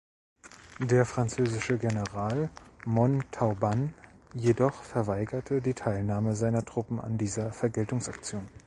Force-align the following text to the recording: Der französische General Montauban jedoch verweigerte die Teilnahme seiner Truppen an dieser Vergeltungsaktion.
Der 0.79 1.05
französische 1.05 1.77
General 1.77 2.49
Montauban 2.87 3.93
jedoch 4.33 4.81
verweigerte 4.81 5.61
die 5.61 5.75
Teilnahme 5.75 6.35
seiner 6.35 6.65
Truppen 6.65 6.99
an 6.99 7.19
dieser 7.19 7.53
Vergeltungsaktion. 7.53 8.47